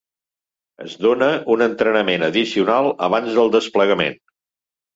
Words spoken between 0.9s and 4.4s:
dóna un entrenament addicional abans del desplegament.